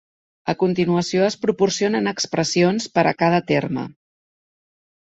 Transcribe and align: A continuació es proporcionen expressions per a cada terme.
A 0.53 0.53
continuació 0.63 1.27
es 1.33 1.37
proporcionen 1.43 2.13
expressions 2.13 2.91
per 2.99 3.07
a 3.13 3.17
cada 3.23 3.45
terme. 3.55 3.89